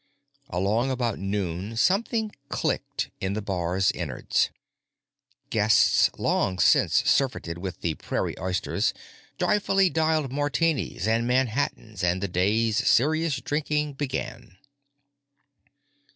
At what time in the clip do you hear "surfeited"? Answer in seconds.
7.07-7.59